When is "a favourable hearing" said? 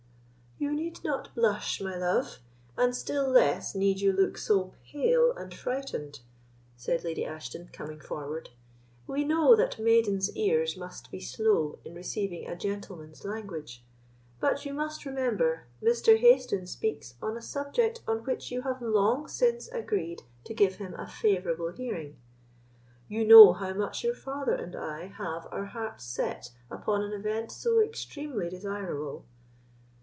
20.93-22.17